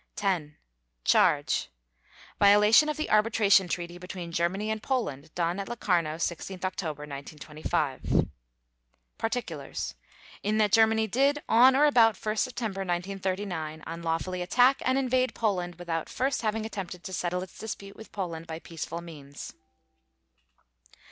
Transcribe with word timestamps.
X 0.19 0.53
CHARGE: 1.05 1.69
Violation 2.39 2.89
of 2.89 2.97
the 2.97 3.11
Arbitration 3.11 3.67
Treaty 3.67 3.99
between 3.99 4.31
Germany 4.31 4.71
and 4.71 4.81
Poland, 4.81 5.29
done 5.35 5.59
at 5.59 5.69
Locarno, 5.69 6.17
16 6.17 6.61
October 6.63 7.01
1925. 7.05 8.27
PARTICULARS: 9.19 9.93
In 10.41 10.57
that 10.57 10.71
Germany 10.71 11.05
did, 11.05 11.43
on 11.47 11.75
or 11.75 11.85
about 11.85 12.17
1 12.17 12.35
September 12.35 12.79
1939, 12.79 13.83
unlawfully 13.85 14.41
attack 14.41 14.81
and 14.83 14.97
invade 14.97 15.35
Poland 15.35 15.75
without 15.75 16.09
first 16.09 16.41
having 16.41 16.65
attempted 16.65 17.03
to 17.03 17.13
settle 17.13 17.43
its 17.43 17.59
dispute 17.59 17.95
with 17.95 18.11
Poland 18.11 18.47
by 18.47 18.57
peaceful 18.57 19.01
means. 19.01 19.53